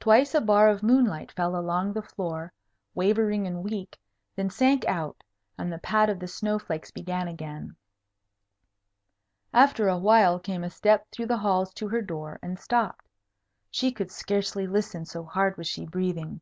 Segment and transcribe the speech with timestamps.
[0.00, 2.50] Twice a bar of moonlight fell along the floor,
[2.94, 4.00] wavering and weak,
[4.34, 5.22] then sank out,
[5.58, 7.76] and the pat of the snow flakes began again.
[9.52, 13.06] After a while came a step through the halls to her door, and stopped.
[13.70, 16.40] She could scarcely listen, so hard she was breathing.